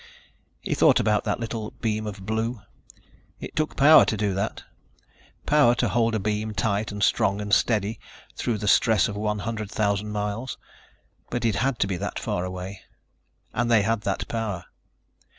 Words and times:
He 0.61 0.73
thought 0.73 0.99
about 0.99 1.25
that 1.25 1.39
little 1.39 1.75
beam 1.79 2.07
of 2.07 2.25
blue. 2.25 2.63
It 3.39 3.55
took 3.55 3.75
power 3.77 4.03
to 4.05 4.17
do 4.17 4.33
that, 4.33 4.63
power 5.45 5.75
to 5.75 5.89
hold 5.89 6.15
a 6.15 6.19
beam 6.19 6.55
tight 6.55 6.91
and 6.91 7.03
strong 7.03 7.39
and 7.39 7.53
steady 7.53 7.99
through 8.35 8.57
the 8.57 8.67
stress 8.67 9.07
of 9.07 9.15
one 9.15 9.37
hundred 9.45 9.69
thousand 9.69 10.09
miles. 10.09 10.57
But 11.29 11.45
it 11.45 11.57
had 11.57 11.77
to 11.77 11.85
be 11.87 11.97
that 11.97 12.17
far 12.17 12.43
away... 12.43 12.81
and 13.53 13.69
they 13.69 13.83
had 13.83 14.01
that 14.01 14.27
power. 14.27 14.65